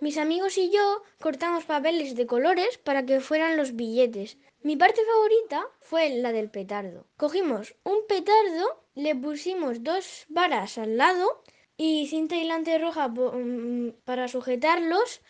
mis 0.00 0.18
amigos 0.18 0.58
y 0.58 0.70
yo 0.70 1.02
cortamos 1.18 1.64
papeles 1.64 2.14
de 2.14 2.26
colores 2.26 2.76
para 2.78 3.06
que 3.06 3.20
fueran 3.20 3.56
los 3.56 3.74
billetes. 3.74 4.36
Mi 4.64 4.76
parte 4.76 5.02
favorita 5.04 5.68
fue 5.82 6.08
la 6.08 6.32
del 6.32 6.48
petardo. 6.48 7.04
Cogimos 7.18 7.76
un 7.84 7.98
petardo 8.08 8.82
le 8.94 9.14
pusimos 9.14 9.82
dos 9.84 10.24
varas 10.30 10.78
al 10.78 10.96
lado 10.96 11.42
y 11.76 12.06
cinta 12.06 12.36
aislante 12.36 12.78
roja 12.78 13.08
mm, 13.08 13.90
para 14.06 14.26
sujetarlos 14.26 15.20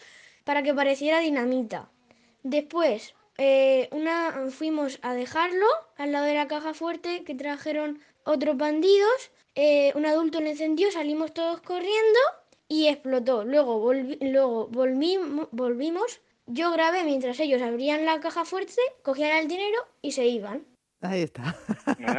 para 0.45 0.63
que 0.63 0.73
pareciera 0.73 1.19
dinamita. 1.19 1.91
Después 2.45 3.17
eh, 3.37 3.89
una, 3.91 4.51
fuimos 4.51 5.01
a 5.03 5.15
dejarlo 5.15 5.67
al 5.97 6.13
lado 6.13 6.27
de 6.27 6.35
la 6.35 6.47
caja 6.47 6.73
fuerte 6.73 7.25
que 7.25 7.35
trajeron 7.35 7.99
otros 8.23 8.57
bandidos. 8.57 9.33
Eh, 9.57 9.91
un 9.97 10.07
adulto 10.07 10.41
lo 10.41 10.47
encendió, 10.47 10.93
salimos 10.93 11.35
todos 11.35 11.61
corriendo 11.61 12.21
y 12.69 12.87
explotó. 12.87 13.45
Luego, 13.45 13.93
luego 13.93 14.69
volvimos. 14.69 16.21
Yo 16.47 16.71
grabé 16.73 17.05
mientras 17.05 17.39
ellos 17.41 17.61
abrían 17.61 18.07
la 18.07 18.21
caja 18.21 18.45
fuerte, 18.45 18.81
cogían 19.03 19.37
el 19.37 19.49
dinero 19.49 19.79
y 20.01 20.13
se 20.13 20.27
iban. 20.27 20.67
Ahí 21.05 21.23
está. 21.23 21.55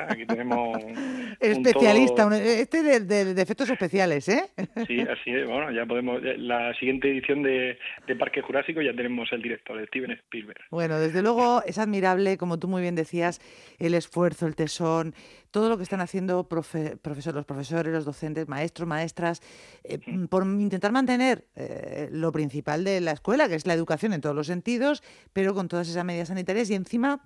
aquí 0.10 0.26
tenemos. 0.26 0.78
Especialista, 1.40 2.30
este 2.38 3.00
de, 3.00 3.42
efectos 3.42 3.70
especiales, 3.70 4.30
¿eh? 4.30 4.50
Sí, 4.88 5.02
así 5.02 5.32
es. 5.32 5.48
Bueno, 5.48 5.72
ya 5.72 5.86
podemos. 5.86 6.22
La 6.38 6.74
siguiente 6.76 7.10
edición 7.10 7.42
de, 7.42 7.78
Parque 8.20 8.42
Jurásico 8.42 8.82
ya 8.82 8.94
tenemos 8.94 9.32
el 9.32 9.42
director, 9.42 9.84
Steven 9.88 10.12
Spielberg. 10.12 10.60
Bueno, 10.70 11.00
desde 11.00 11.22
luego 11.22 11.64
es 11.66 11.78
admirable, 11.78 12.38
como 12.38 12.60
tú 12.60 12.68
muy 12.68 12.82
bien 12.82 12.96
decías, 12.96 13.42
el 13.80 13.96
esfuerzo, 13.96 14.46
el 14.46 14.56
tesón, 14.56 15.14
todo 15.52 15.70
lo 15.70 15.78
que 15.78 15.84
están 15.84 16.02
haciendo 16.02 16.48
profesor, 16.48 17.34
los 17.34 17.46
profesores, 17.46 17.92
los 17.92 18.06
docentes, 18.06 18.48
maestros, 18.48 18.88
maestras, 18.88 19.42
eh, 19.84 20.00
por 20.30 20.44
intentar 20.44 20.92
mantener 20.92 21.46
eh, 21.56 22.08
lo 22.12 22.32
principal 22.32 22.84
de 22.84 23.02
la 23.02 23.12
escuela, 23.12 23.50
que 23.50 23.56
es 23.56 23.66
la 23.66 23.74
educación 23.74 24.14
en 24.14 24.22
todos 24.22 24.36
los 24.36 24.48
sentidos, 24.48 25.02
pero 25.34 25.54
con 25.54 25.68
todas 25.68 25.90
esas 25.90 26.06
medidas 26.06 26.28
sanitarias 26.28 26.70
y 26.70 26.76
encima 26.76 27.22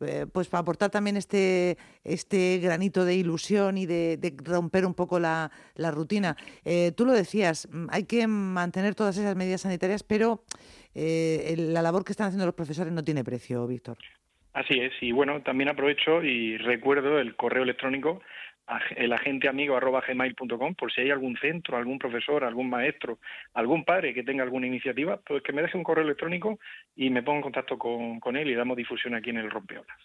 eh, 0.00 0.26
pues 0.32 0.48
para 0.48 0.62
aportar 0.62 0.90
también 0.90 1.16
este, 1.16 1.76
este 2.04 2.58
granito 2.58 3.04
de 3.04 3.14
ilusión 3.14 3.78
y 3.78 3.86
de, 3.86 4.18
romper 4.44 4.86
un 4.86 4.94
poco 4.94 5.18
la, 5.18 5.50
rutina. 5.76 6.36
Eh, 6.64 6.92
tú 6.96 7.04
lo 7.04 7.12
decías, 7.12 7.68
mm, 7.70 7.86
hay 7.90 8.04
que 8.04 8.26
mantener 8.26 8.94
todas 8.94 9.16
esas 9.16 9.36
medidas 9.36 9.62
sanitarias, 9.62 10.02
pero 10.02 10.42
eh, 10.94 11.54
la 11.56 11.82
labor 11.82 12.04
que 12.04 12.12
están 12.12 12.28
haciendo 12.28 12.46
los 12.46 12.54
profesores 12.54 12.92
no 12.92 13.04
tiene 13.04 13.24
precio, 13.24 13.66
Víctor. 13.66 13.98
Así 14.52 14.80
es, 14.80 14.92
y 15.00 15.12
bueno, 15.12 15.42
también 15.42 15.68
aprovecho 15.68 16.22
y 16.24 16.56
recuerdo 16.56 17.20
el 17.20 17.36
correo 17.36 17.62
electrónico 17.62 18.20
el 18.96 19.12
agente 19.12 19.48
amigo 19.48 19.78
gmail.com 19.78 20.74
por 20.74 20.92
si 20.92 21.02
hay 21.02 21.10
algún 21.10 21.36
centro, 21.36 21.76
algún 21.76 21.98
profesor, 21.98 22.44
algún 22.44 22.70
maestro, 22.70 23.18
algún 23.54 23.84
padre 23.84 24.14
que 24.14 24.22
tenga 24.22 24.42
alguna 24.42 24.66
iniciativa, 24.66 25.18
pues 25.18 25.42
que 25.42 25.52
me 25.52 25.62
deje 25.62 25.76
un 25.76 25.84
correo 25.84 26.04
electrónico 26.04 26.58
y 26.96 27.10
me 27.10 27.22
ponga 27.22 27.38
en 27.38 27.42
contacto 27.42 27.78
con, 27.78 28.20
con 28.20 28.36
él 28.36 28.50
y 28.50 28.54
damos 28.54 28.76
difusión 28.76 29.14
aquí 29.14 29.30
en 29.30 29.38
el 29.38 29.50
Rompeolas. 29.50 29.96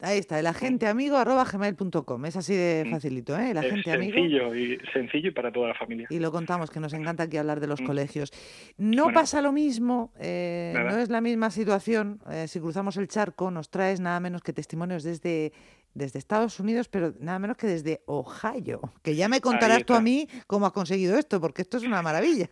Ahí 0.00 0.18
está, 0.18 0.40
el 0.40 0.46
agente 0.46 0.86
amigo 0.86 1.16
arroba 1.16 1.44
gmail.com, 1.44 2.26
es 2.26 2.36
así 2.36 2.54
de 2.54 2.84
mm. 2.86 2.90
facilito, 2.90 3.38
¿eh? 3.38 3.50
El 3.50 3.58
agente 3.58 3.92
sencillo 3.92 4.54
Y, 4.54 4.78
sencillo 4.92 5.28
y 5.28 5.32
para 5.32 5.52
toda 5.52 5.68
la 5.68 5.74
familia. 5.74 6.06
Y 6.10 6.18
lo 6.18 6.32
contamos, 6.32 6.70
que 6.70 6.80
nos 6.80 6.92
encanta 6.92 7.24
aquí 7.24 7.36
hablar 7.36 7.60
de 7.60 7.66
los 7.66 7.80
mm. 7.80 7.86
colegios. 7.86 8.32
No 8.76 9.12
pasa 9.12 9.40
lo 9.40 9.52
mismo, 9.52 10.12
eh, 10.18 10.74
no 10.74 10.98
es 10.98 11.10
la 11.10 11.20
misma 11.20 11.50
situación. 11.50 12.20
Eh, 12.30 12.48
si 12.48 12.60
cruzamos 12.60 12.96
el 12.96 13.08
charco, 13.08 13.50
nos 13.50 13.70
traes 13.70 14.00
nada 14.00 14.20
menos 14.20 14.42
que 14.42 14.52
testimonios 14.52 15.02
desde 15.04 15.52
desde 15.96 16.18
Estados 16.18 16.60
Unidos, 16.60 16.88
pero 16.88 17.14
nada 17.20 17.38
menos 17.38 17.56
que 17.56 17.66
desde 17.66 18.00
Ohio. 18.06 18.80
Que 19.02 19.16
ya 19.16 19.28
me 19.28 19.40
contarás 19.40 19.84
tú 19.84 19.94
a 19.94 20.00
mí 20.00 20.28
cómo 20.46 20.66
has 20.66 20.72
conseguido 20.72 21.18
esto, 21.18 21.40
porque 21.40 21.62
esto 21.62 21.78
es 21.78 21.84
una 21.84 22.02
maravilla. 22.02 22.48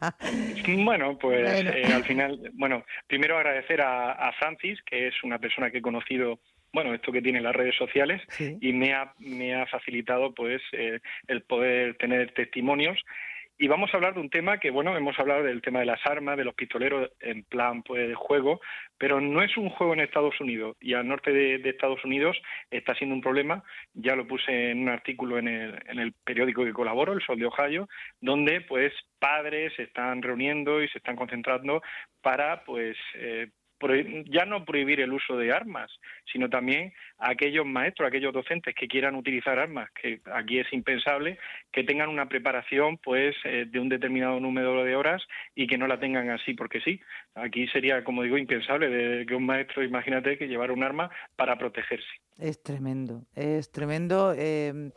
Bueno, 0.85 1.19
pues 1.19 1.65
eh, 1.65 1.93
al 1.93 2.05
final, 2.05 2.51
bueno, 2.55 2.85
primero 3.07 3.37
agradecer 3.37 3.81
a, 3.83 4.33
Francis, 4.39 4.81
que 4.87 5.09
es 5.09 5.15
una 5.23 5.39
persona 5.39 5.71
que 5.71 5.79
he 5.79 5.83
conocido 5.83 6.41
bueno, 6.75 6.93
esto 6.93 7.13
que 7.13 7.23
tiene 7.23 7.41
las 7.41 7.55
redes 7.55 7.77
sociales 7.77 8.21
y 8.39 8.73
me 8.73 8.93
ha, 8.93 9.15
me 9.19 9.55
ha 9.55 9.65
facilitado 9.67 10.35
pues 10.35 10.61
eh, 10.73 11.01
el 11.29 11.43
poder 11.43 11.97
tener 11.97 12.33
testimonios. 12.33 12.99
Y 13.57 13.69
vamos 13.69 13.91
a 13.93 13.97
hablar 13.97 14.15
de 14.15 14.21
un 14.21 14.31
tema 14.31 14.59
que, 14.59 14.73
bueno, 14.73 14.97
hemos 14.97 15.17
hablado 15.17 15.45
del 15.45 15.63
tema 15.63 15.79
de 15.79 15.87
las 15.87 16.05
armas, 16.05 16.37
de 16.37 16.43
los 16.43 16.57
pistoleros 16.57 17.13
en 17.21 17.45
plan 17.45 17.85
pues, 17.85 18.09
de 18.09 18.17
juego, 18.17 18.61
pero 18.99 19.21
no 19.21 19.45
es 19.45 19.57
un 19.57 19.71
juego 19.71 19.93
en 19.93 20.01
Estados 20.01 20.41
Unidos. 20.41 20.77
Y 20.81 20.95
al 20.95 21.07
norte 21.07 21.31
de, 21.31 21.71
Estados 21.71 22.05
Unidos 22.05 22.37
está 22.73 22.97
siendo 22.97 23.15
un 23.15 23.23
problema. 23.23 23.63
Ya 23.93 24.17
lo 24.17 24.27
puse 24.27 24.73
en 24.73 24.81
un 24.81 24.89
artículo 24.89 25.39
en 25.39 25.47
el, 25.47 25.81
en 25.87 26.01
el 26.01 26.13
periódico 26.25 26.65
que 26.65 26.73
colaboro, 26.73 27.13
El 27.13 27.23
Sol 27.23 27.39
de 27.39 27.47
Ohio, 27.47 27.89
donde 28.21 28.61
pues 28.63 28.93
padres 29.21 29.73
se 29.77 29.85
están 29.85 30.23
reuniendo 30.23 30.83
y 30.83 30.89
se 30.89 30.99
están 30.99 31.15
concentrando 31.15 31.81
para 32.23 32.65
pues 32.65 32.97
eh, 33.15 33.51
ya 34.27 34.45
no 34.45 34.65
prohibir 34.65 35.01
el 35.01 35.13
uso 35.13 35.37
de 35.37 35.53
armas, 35.53 35.91
sino 36.33 36.49
también 36.49 36.93
aquellos 37.19 37.67
maestros, 37.67 38.09
aquellos 38.09 38.33
docentes 38.33 38.75
que 38.75 38.89
quieran 38.89 39.15
utilizar 39.15 39.59
armas, 39.59 39.91
que 40.01 40.21
aquí 40.33 40.59
es 40.59 40.73
impensable, 40.73 41.39
que 41.73 41.85
tengan 41.85 42.09
una 42.09 42.29
preparación 42.29 42.99
pues 42.99 43.35
eh, 43.45 43.67
de 43.69 43.81
un 43.81 43.89
determinado 43.89 44.41
número 44.41 44.85
de 44.85 44.97
horas 44.97 45.23
y 45.55 45.67
que 45.67 45.79
no 45.79 45.87
la 45.87 46.01
tengan 46.01 46.31
así 46.31 46.55
porque 46.55 46.81
sí. 46.81 47.01
Aquí 47.35 47.67
sería, 47.69 48.05
como 48.05 48.23
digo, 48.23 48.39
impensable 48.39 48.89
de 48.89 49.27
que 49.27 49.35
un 49.35 49.47
maestro, 49.47 49.83
imagínate, 49.83 50.39
que 50.39 50.49
llevara 50.49 50.73
un 50.73 50.83
arma 50.83 51.11
para 51.37 51.59
protegerse. 51.59 52.07
Es 52.39 52.63
tremendo, 52.63 53.23
es 53.35 53.71
tremendo. 53.71 54.35
Em, 54.35 54.91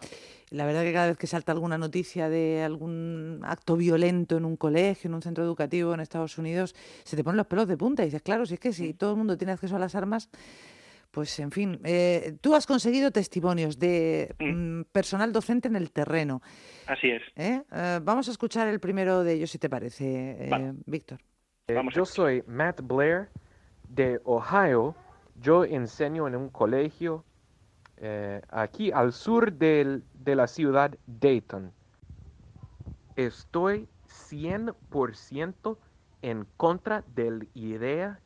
la 0.50 0.66
verdad 0.66 0.84
que 0.84 0.94
cada 0.94 1.08
vez 1.08 1.18
que 1.18 1.28
salta 1.28 1.52
alguna 1.52 1.78
noticia 1.78 2.30
de 2.30 2.64
algún 2.64 3.42
acto 3.44 3.76
violento 3.76 4.38
en 4.38 4.46
un 4.46 4.56
colegio, 4.56 5.10
en 5.10 5.16
un 5.16 5.22
centro 5.22 5.44
educativo 5.44 5.94
en 5.94 6.00
Estados 6.00 6.38
Unidos, 6.38 6.74
se 7.04 7.16
te 7.18 7.24
ponen 7.24 7.38
los 7.38 7.48
pelos 7.48 7.68
de 7.68 7.78
punta 7.78 8.04
y 8.04 8.06
dices, 8.06 8.22
claro, 8.22 8.46
si 8.46 8.54
es 8.54 8.60
que 8.60 8.72
si 8.72 8.94
todo 8.94 9.12
el 9.12 9.18
mundo 9.18 9.38
tiene 9.38 9.54
acceso 9.54 9.76
a 9.76 9.80
las 9.80 9.96
armas, 9.96 10.30
pues 11.12 11.40
en 11.40 11.52
fin, 11.52 11.80
eh, 11.84 12.38
tú 12.42 12.54
has 12.56 12.66
conseguido 12.66 13.12
testimonios 13.12 13.80
de 13.80 14.36
mm. 14.40 14.84
Personal 14.92 15.34
docente 15.34 15.68
en 15.68 15.76
el 15.76 15.92
terreno. 15.92 16.42
Así 16.86 17.10
es. 17.10 17.24
¿Eh? 17.36 17.62
Eh, 17.72 18.00
vamos 18.02 18.28
a 18.28 18.32
escuchar 18.32 18.68
el 18.68 18.80
primero 18.80 19.24
de 19.24 19.34
ellos, 19.34 19.52
si 19.52 19.58
te 19.58 19.70
parece, 19.70 20.50
Víctor. 20.86 21.20
yo 21.94 22.06
soy 22.06 22.44
Matt 22.48 22.82
Blair 22.82 23.30
de 23.90 24.20
Ohio. 24.24 24.96
Yo 25.40 25.66
enseño 25.66 26.28
en 26.28 26.36
un 26.36 26.50
colegio 26.50 27.26
aquí 28.50 28.92
al 28.92 29.12
sur 29.14 29.54
de 29.54 30.02
la 30.24 30.48
ciudad 30.48 30.96
Dayton. 31.08 31.72
Estoy 33.16 33.88
100% 34.08 35.78
en 36.22 36.48
contra 36.58 37.04
de 37.16 37.32
la 37.32 37.46
idea 37.54 38.20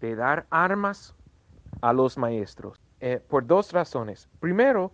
de 0.00 0.16
dar 0.16 0.46
armas 0.50 1.14
a 1.80 1.92
los 1.92 2.18
maestros 2.18 2.80
eh, 3.00 3.20
por 3.28 3.46
dos 3.46 3.72
razones. 3.72 4.28
Primero, 4.40 4.92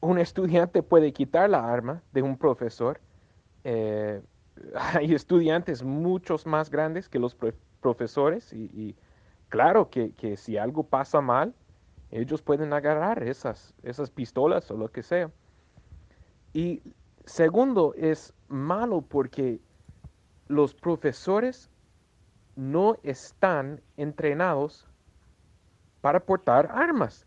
un 0.00 0.18
estudiante 0.18 0.82
puede 0.82 1.12
quitar 1.12 1.50
la 1.50 1.70
arma 1.70 2.02
de 2.12 2.22
un 2.22 2.36
profesor. 2.36 3.00
Eh, 3.64 4.22
hay 4.76 5.14
estudiantes 5.14 5.82
muchos 5.82 6.46
más 6.46 6.70
grandes 6.70 7.08
que 7.08 7.18
los 7.18 7.36
profesores 7.80 8.52
y, 8.52 8.96
claro 9.48 9.90
que, 9.90 10.36
si 10.36 10.56
algo 10.56 10.84
pasa 10.84 11.20
mal, 11.20 11.54
ellos 12.14 12.42
pueden 12.42 12.72
agarrar 12.72 13.24
esas, 13.24 13.74
esas 13.82 14.10
pistolas 14.10 14.70
o 14.70 14.76
lo 14.76 14.90
que 14.90 15.02
sea. 15.02 15.30
Y 16.52 16.80
segundo, 17.24 17.92
es 17.96 18.32
malo 18.46 19.02
porque 19.02 19.60
los 20.46 20.74
profesores 20.74 21.70
no 22.54 22.96
están 23.02 23.80
entrenados 23.96 24.86
para 26.00 26.20
portar 26.20 26.70
armas. 26.72 27.26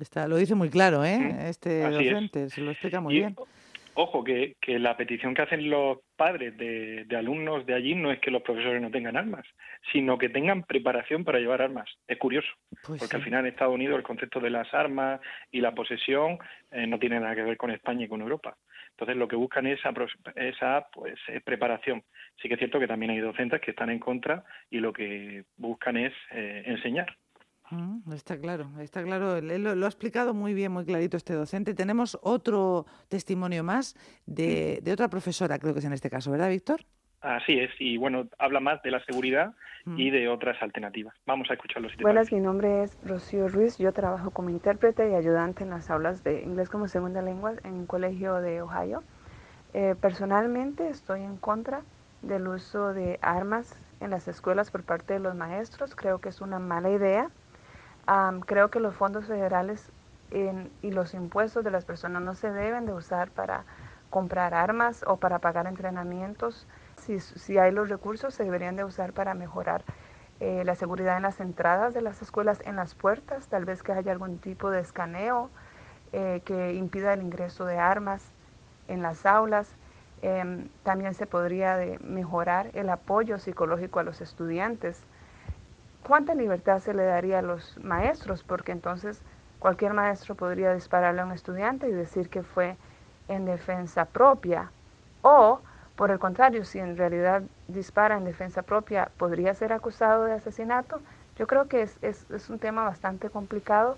Está, 0.00 0.26
lo 0.26 0.36
dice 0.36 0.54
muy 0.54 0.70
claro, 0.70 1.04
¿eh? 1.04 1.50
Este 1.50 1.82
docente, 1.82 2.48
se 2.48 2.62
lo 2.62 2.70
explica 2.70 2.98
muy 2.98 3.14
bien. 3.14 3.36
Ojo, 3.94 4.24
que, 4.24 4.56
que, 4.60 4.78
la 4.78 4.96
petición 4.96 5.34
que 5.34 5.42
hacen 5.42 5.68
los 5.68 5.98
padres 6.16 6.56
de, 6.56 7.06
alumnos 7.16 7.66
de 7.66 7.74
allí 7.74 7.94
no 7.94 8.10
es 8.10 8.20
que 8.20 8.30
los 8.30 8.42
profesores 8.42 8.80
no 8.80 8.90
tengan 8.90 9.16
armas, 9.16 9.46
sino 9.92 10.16
que 10.16 10.30
tengan 10.30 10.62
preparación 10.62 11.24
para 11.24 11.38
llevar 11.38 11.60
armas. 11.60 11.88
Es 12.06 12.16
curioso, 12.16 12.48
pues 12.86 13.00
porque 13.00 13.16
al 13.16 13.22
final 13.22 13.40
en 13.40 13.52
Estados 13.52 13.74
Unidos 13.74 13.98
el 13.98 14.02
concepto 14.02 14.40
de 14.40 14.50
las 14.50 14.72
armas 14.72 15.20
y 15.50 15.60
la 15.60 15.74
posesión 15.74 16.38
eh, 16.70 16.86
no 16.86 16.98
tiene 16.98 17.20
nada 17.20 17.34
que 17.34 17.42
ver 17.42 17.56
con 17.56 17.70
España 17.70 18.06
y 18.06 18.08
con 18.08 18.22
Europa. 18.22 18.56
Entonces 18.92 19.16
lo 19.16 19.28
que 19.28 19.36
buscan 19.36 19.66
es 19.66 19.78
esa, 19.78 19.92
esa 20.36 20.86
pues, 20.92 21.18
preparación. 21.44 22.02
Sí 22.40 22.48
que 22.48 22.54
es 22.54 22.58
cierto 22.58 22.80
que 22.80 22.86
también 22.86 23.12
hay 23.12 23.18
docentes 23.18 23.60
que 23.60 23.72
están 23.72 23.90
en 23.90 23.98
contra 23.98 24.44
y 24.70 24.78
lo 24.78 24.92
que 24.92 25.44
buscan 25.56 25.96
es 25.96 26.12
eh, 26.30 26.62
enseñar. 26.66 27.16
Mm, 27.72 28.12
está 28.12 28.36
claro, 28.36 28.68
está 28.80 29.02
claro. 29.02 29.40
Lo, 29.40 29.86
ha 29.86 29.88
explicado 29.88 30.34
muy 30.34 30.52
bien, 30.52 30.72
muy 30.72 30.84
clarito 30.84 31.16
este 31.16 31.32
docente. 31.32 31.72
Tenemos 31.72 32.18
otro 32.22 32.84
testimonio 33.08 33.64
más 33.64 33.94
de, 34.26 34.82
otra 34.92 35.08
profesora, 35.08 35.58
creo 35.58 35.72
que 35.72 35.78
es 35.78 35.86
en 35.86 35.94
este 35.94 36.10
caso, 36.10 36.30
¿verdad, 36.30 36.50
Víctor? 36.50 36.82
Así 37.22 37.58
es, 37.58 37.70
y 37.78 37.96
bueno, 37.96 38.28
habla 38.38 38.60
más 38.60 38.82
de 38.82 38.90
la 38.90 39.02
seguridad 39.04 39.54
y 39.86 40.10
mm. 40.10 40.12
de 40.12 40.28
otras 40.28 40.60
alternativas. 40.62 41.14
Vamos 41.24 41.50
a 41.50 41.54
escucharlo. 41.54 41.88
Si 41.88 42.02
Buenas, 42.02 42.30
mi 42.30 42.40
nombre 42.40 42.82
es 42.82 42.98
Rocío 43.06 43.48
Ruiz. 43.48 43.78
Yo 43.78 43.92
trabajo 43.92 44.32
como 44.32 44.50
intérprete 44.50 45.10
y 45.10 45.14
ayudante 45.14 45.64
en 45.64 45.70
las 45.70 45.88
aulas 45.88 46.22
de 46.24 46.42
inglés 46.42 46.68
como 46.68 46.88
segunda 46.88 47.22
lengua 47.22 47.54
en 47.64 47.72
un 47.72 47.86
colegio 47.86 48.34
de 48.34 48.60
Ohio. 48.60 49.02
Eh, 49.72 49.94
personalmente 49.98 50.90
estoy 50.90 51.22
en 51.22 51.38
contra 51.38 51.82
del 52.20 52.48
uso 52.48 52.92
de 52.92 53.18
armas 53.22 53.78
en 54.00 54.10
las 54.10 54.28
escuelas 54.28 54.70
por 54.70 54.82
parte 54.82 55.14
de 55.14 55.20
los 55.20 55.34
maestros. 55.34 55.94
Creo 55.94 56.20
que 56.20 56.28
es 56.28 56.42
una 56.42 56.58
mala 56.58 56.90
idea 56.90 57.30
creo 58.46 58.70
que 58.70 58.80
los 58.80 58.94
fondos 58.94 59.26
federales 59.26 59.90
y 60.30 60.90
los 60.90 61.14
impuestos 61.14 61.64
de 61.64 61.70
las 61.70 61.84
personas 61.84 62.22
no 62.22 62.34
se 62.34 62.50
deben 62.50 62.86
de 62.86 62.92
usar 62.92 63.30
para 63.30 63.64
comprar 64.10 64.54
armas 64.54 65.04
o 65.06 65.16
para 65.16 65.38
pagar 65.38 65.66
entrenamientos. 65.66 66.66
Si, 66.96 67.20
si 67.20 67.58
hay 67.58 67.72
los 67.72 67.88
recursos, 67.88 68.34
se 68.34 68.44
deberían 68.44 68.76
de 68.76 68.84
usar 68.84 69.12
para 69.12 69.34
mejorar 69.34 69.84
eh, 70.40 70.64
la 70.64 70.74
seguridad 70.74 71.16
en 71.16 71.22
las 71.22 71.40
entradas 71.40 71.94
de 71.94 72.02
las 72.02 72.20
escuelas, 72.22 72.60
en 72.64 72.76
las 72.76 72.94
puertas, 72.94 73.46
tal 73.48 73.64
vez 73.64 73.82
que 73.82 73.92
haya 73.92 74.12
algún 74.12 74.38
tipo 74.38 74.70
de 74.70 74.80
escaneo 74.80 75.50
eh, 76.12 76.42
que 76.44 76.74
impida 76.74 77.12
el 77.12 77.22
ingreso 77.22 77.64
de 77.64 77.78
armas 77.78 78.22
en 78.88 79.02
las 79.02 79.24
aulas. 79.24 79.68
Em, 80.20 80.68
también 80.82 81.14
se 81.14 81.26
podría 81.26 81.78
mejorar 82.00 82.70
el 82.74 82.90
apoyo 82.90 83.38
psicológico 83.38 84.00
a 84.00 84.02
los 84.02 84.20
estudiantes 84.20 85.02
¿cuánta 86.06 86.34
libertad 86.34 86.80
se 86.80 86.94
le 86.94 87.04
daría 87.04 87.40
a 87.40 87.42
los 87.42 87.78
maestros? 87.82 88.42
Porque 88.42 88.72
entonces 88.72 89.22
cualquier 89.58 89.94
maestro 89.94 90.34
podría 90.34 90.74
dispararle 90.74 91.20
a 91.20 91.24
un 91.24 91.32
estudiante 91.32 91.88
y 91.88 91.92
decir 91.92 92.28
que 92.28 92.42
fue 92.42 92.76
en 93.28 93.44
defensa 93.44 94.04
propia. 94.04 94.70
O, 95.22 95.60
por 95.96 96.10
el 96.10 96.18
contrario, 96.18 96.64
si 96.64 96.78
en 96.78 96.96
realidad 96.96 97.42
dispara 97.68 98.16
en 98.16 98.24
defensa 98.24 98.62
propia, 98.62 99.10
podría 99.16 99.54
ser 99.54 99.72
acusado 99.72 100.24
de 100.24 100.32
asesinato. 100.32 101.00
Yo 101.38 101.46
creo 101.46 101.68
que 101.68 101.82
es, 101.82 101.98
es, 102.02 102.50
un 102.50 102.58
tema 102.58 102.84
bastante 102.84 103.30
complicado 103.30 103.96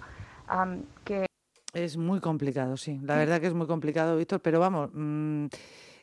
que... 1.04 1.26
Es 1.72 1.96
muy 1.96 2.20
complicado, 2.20 2.76
sí. 2.76 3.00
La 3.02 3.16
verdad 3.16 3.40
que 3.40 3.48
es 3.48 3.54
muy 3.54 3.66
complicado, 3.66 4.16
Víctor, 4.16 4.40
pero 4.40 4.60
vamos... 4.60 4.90
Mm, 4.92 5.46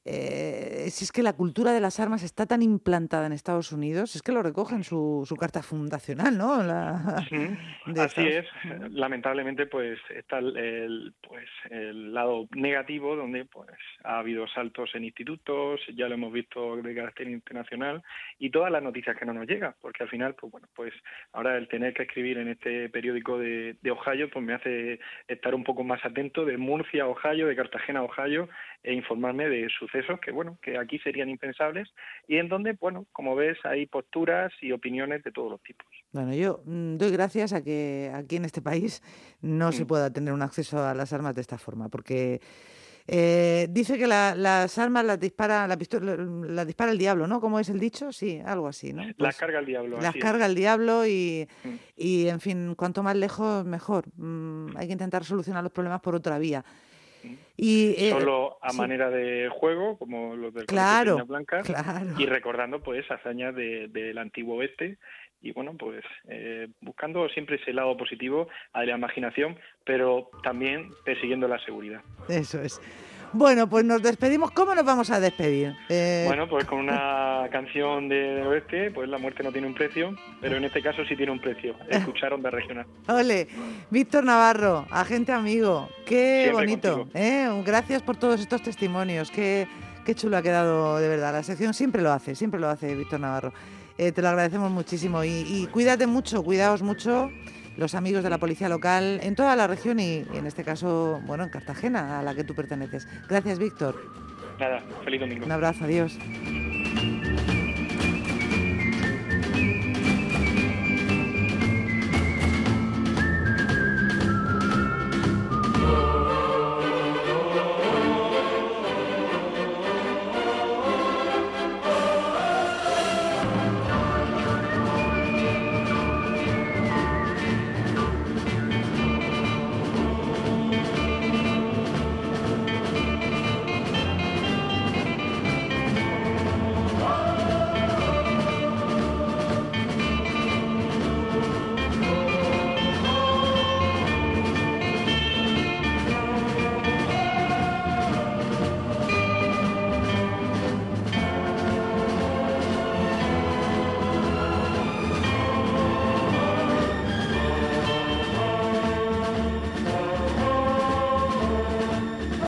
eh, 0.03 0.87
si 0.89 1.03
es 1.03 1.11
que 1.11 1.21
la 1.21 1.33
cultura 1.33 1.73
de 1.73 1.79
las 1.79 1.99
armas 1.99 2.23
está 2.23 2.47
tan 2.47 2.63
implantada 2.63 3.27
en 3.27 3.33
Estados 3.33 3.71
Unidos, 3.71 4.15
es 4.15 4.23
que 4.23 4.31
lo 4.31 4.41
recoge 4.41 4.73
en 4.73 4.83
su, 4.83 5.23
su 5.27 5.35
carta 5.35 5.61
fundacional, 5.61 6.37
¿no? 6.37 6.53
así 8.01 8.27
es. 8.27 8.45
Lamentablemente, 8.89 9.67
pues 9.67 9.99
está 10.09 10.39
el, 10.39 11.13
pues 11.27 11.47
el 11.69 12.13
lado 12.13 12.47
negativo, 12.55 13.15
donde 13.15 13.45
pues 13.45 13.77
ha 14.03 14.19
habido 14.19 14.47
saltos 14.47 14.89
en 14.95 15.03
institutos, 15.03 15.81
ya 15.95 16.07
lo 16.07 16.15
hemos 16.15 16.33
visto 16.33 16.77
de 16.77 16.95
carácter 16.95 17.29
internacional 17.29 18.01
y 18.39 18.49
todas 18.49 18.71
las 18.71 18.81
noticias 18.81 19.15
que 19.17 19.25
no 19.25 19.33
nos 19.33 19.47
llegan, 19.47 19.75
porque 19.81 20.03
al 20.03 20.09
final, 20.09 20.33
pues 20.33 20.51
bueno, 20.51 20.67
pues 20.75 20.93
ahora 21.33 21.57
el 21.57 21.67
tener 21.67 21.93
que 21.93 22.03
escribir 22.03 22.39
en 22.39 22.47
este 22.47 22.89
periódico 22.89 23.37
de, 23.37 23.75
de 23.81 23.91
Ohio, 23.91 24.29
pues 24.31 24.43
me 24.43 24.53
hace 24.53 24.99
estar 25.27 25.53
un 25.53 25.63
poco 25.63 25.83
más 25.83 26.03
atento 26.03 26.43
de 26.43 26.57
Murcia, 26.57 27.07
Ohio, 27.07 27.47
de 27.47 27.55
Cartagena, 27.55 28.03
Ohio, 28.03 28.49
e 28.83 28.93
informarme 28.93 29.47
de 29.47 29.69
sucesos 29.69 30.19
que, 30.19 30.31
bueno, 30.31 30.57
que 30.61 30.77
aquí 30.77 30.97
serían 30.99 31.29
impensables 31.29 31.89
y 32.27 32.37
en 32.37 32.49
donde, 32.49 32.73
bueno, 32.73 33.05
como 33.11 33.35
ves, 33.35 33.57
hay 33.63 33.85
posturas 33.85 34.51
y 34.61 34.71
opiniones 34.71 35.23
de 35.23 35.31
todos 35.31 35.51
los 35.51 35.61
tipos. 35.61 35.87
Bueno, 36.11 36.33
yo 36.33 36.61
mm, 36.65 36.97
doy 36.97 37.11
gracias 37.11 37.53
a 37.53 37.63
que 37.63 38.11
aquí 38.13 38.37
en 38.37 38.45
este 38.45 38.61
país 38.61 39.01
no 39.41 39.71
se 39.71 39.83
mm. 39.83 39.87
pueda 39.87 40.11
tener 40.11 40.33
un 40.33 40.41
acceso 40.41 40.83
a 40.83 40.93
las 40.93 41.13
armas 41.13 41.35
de 41.35 41.41
esta 41.41 41.57
forma, 41.57 41.89
porque 41.89 42.41
eh, 43.07 43.67
dice 43.69 43.97
que 43.97 44.07
las 44.07 44.77
armas 44.77 45.05
las 45.05 45.19
dispara 45.19 45.67
la 45.67 45.77
pistola, 45.77 46.15
las 46.15 46.65
dispara 46.65 46.91
el 46.91 46.97
diablo, 46.97 47.27
¿no? 47.27 47.39
¿Cómo 47.39 47.59
es 47.59 47.69
el 47.69 47.79
dicho? 47.79 48.11
Sí, 48.11 48.41
algo 48.43 48.67
así, 48.67 48.93
¿no? 48.93 49.03
las 49.03 49.15
pues 49.15 49.37
carga 49.37 49.59
el 49.59 49.65
diablo. 49.65 49.99
Las 50.01 50.15
carga 50.15 50.45
el 50.45 50.55
diablo 50.55 51.05
y, 51.05 51.47
mm. 51.63 51.69
y, 51.97 52.27
en 52.27 52.39
fin, 52.39 52.75
cuanto 52.75 53.03
más 53.03 53.15
lejos, 53.15 53.65
mejor. 53.65 54.05
hay 54.75 54.87
que 54.87 54.93
intentar 54.93 55.23
solucionar 55.23 55.63
los 55.63 55.71
problemas 55.71 56.01
por 56.01 56.15
otra 56.15 56.39
vía. 56.39 56.63
Y, 57.57 57.95
eh, 57.97 58.09
Solo 58.11 58.57
a 58.61 58.73
manera 58.73 59.09
de 59.09 59.49
juego, 59.49 59.97
como 59.97 60.35
los 60.35 60.53
del 60.53 60.65
claro, 60.65 61.23
Blanca, 61.25 61.61
y 62.17 62.25
recordando 62.25 62.81
pues 62.81 63.09
hazañas 63.11 63.55
del 63.55 64.17
antiguo 64.17 64.57
oeste 64.57 64.97
y 65.41 65.51
bueno, 65.53 65.75
pues 65.77 66.03
eh, 66.27 66.67
buscando 66.81 67.27
siempre 67.29 67.55
ese 67.55 67.73
lado 67.73 67.97
positivo 67.97 68.47
a 68.73 68.85
la 68.85 68.95
imaginación, 68.95 69.57
pero 69.83 70.29
también 70.43 70.91
persiguiendo 71.03 71.47
la 71.47 71.59
seguridad. 71.65 72.01
Eso 72.29 72.61
es. 72.61 72.79
Bueno, 73.33 73.67
pues 73.67 73.85
nos 73.85 74.01
despedimos. 74.01 74.51
¿Cómo 74.51 74.75
nos 74.75 74.85
vamos 74.85 75.09
a 75.09 75.19
despedir? 75.19 75.75
Eh, 75.89 76.25
bueno, 76.27 76.47
pues 76.47 76.65
con 76.65 76.79
una 76.79 77.47
canción 77.51 78.09
de 78.09 78.41
oeste, 78.43 78.91
pues 78.91 79.09
la 79.09 79.17
muerte 79.17 79.43
no 79.43 79.51
tiene 79.51 79.67
un 79.67 79.73
precio, 79.73 80.15
pero 80.41 80.57
en 80.57 80.65
este 80.65 80.81
caso 80.81 81.03
sí 81.05 81.15
tiene 81.15 81.31
un 81.31 81.39
precio. 81.39 81.75
Escuchar 81.89 82.33
Onda 82.33 82.49
Regional. 82.49 82.85
Ole, 83.07 83.47
Víctor 83.89 84.23
Navarro, 84.23 84.85
agente 84.91 85.31
amigo, 85.31 85.89
qué 86.05 86.49
bonito. 86.53 87.07
¿eh? 87.13 87.47
Gracias 87.65 88.01
por 88.01 88.17
todos 88.17 88.39
estos 88.39 88.61
testimonios, 88.61 89.31
qué, 89.31 89.67
qué 90.05 90.15
chulo 90.15 90.37
ha 90.37 90.41
quedado 90.41 90.97
de 90.97 91.07
verdad. 91.07 91.33
La 91.33 91.43
sección 91.43 91.73
siempre 91.73 92.01
lo 92.01 92.11
hace, 92.11 92.35
siempre 92.35 92.59
lo 92.59 92.69
hace 92.69 92.95
Víctor 92.95 93.19
Navarro. 93.19 93.53
Eh, 93.97 94.11
te 94.11 94.21
lo 94.21 94.29
agradecemos 94.29 94.71
muchísimo 94.71 95.23
y, 95.23 95.67
cuídate 95.71 96.07
mucho, 96.07 96.43
cuidaos 96.43 96.81
mucho 96.81 97.29
los 97.77 97.95
amigos 97.95 98.23
de 98.23 98.29
la 98.29 98.37
policía 98.37 98.69
local 98.69 99.19
en 99.23 99.35
toda 99.35 99.55
la 99.55 99.67
región 99.67 99.99
y, 99.99 100.25
y, 100.33 100.37
en 100.37 100.47
este 100.47 100.63
caso, 100.63 101.21
bueno, 101.25 101.43
en 101.43 101.49
Cartagena, 101.49 102.19
a 102.19 102.23
la 102.23 102.35
que 102.35 102.43
tú 102.43 102.53
perteneces. 102.53 103.07
Gracias, 103.27 103.59
Víctor. 103.59 103.95
Nada, 104.59 104.81
feliz 105.03 105.19
domingo. 105.19 105.45
Un 105.45 105.51
abrazo, 105.51 105.85
adiós. 105.85 106.17